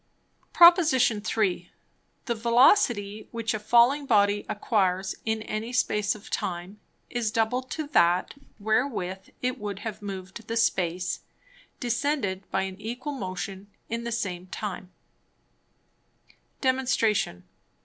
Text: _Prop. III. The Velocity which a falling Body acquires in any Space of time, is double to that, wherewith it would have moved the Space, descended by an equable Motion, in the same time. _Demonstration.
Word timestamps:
_Prop. 0.51 0.79
III. 0.79 1.71
The 2.25 2.33
Velocity 2.33 3.27
which 3.29 3.53
a 3.53 3.59
falling 3.59 4.07
Body 4.07 4.47
acquires 4.49 5.13
in 5.25 5.43
any 5.43 5.71
Space 5.71 6.15
of 6.15 6.31
time, 6.31 6.79
is 7.11 7.29
double 7.29 7.61
to 7.61 7.85
that, 7.89 8.33
wherewith 8.57 9.29
it 9.43 9.59
would 9.59 9.77
have 9.85 10.01
moved 10.01 10.47
the 10.47 10.57
Space, 10.57 11.19
descended 11.79 12.49
by 12.49 12.63
an 12.63 12.77
equable 12.79 13.19
Motion, 13.19 13.69
in 13.89 14.03
the 14.03 14.11
same 14.11 14.47
time. 14.47 14.91
_Demonstration. 16.63 17.43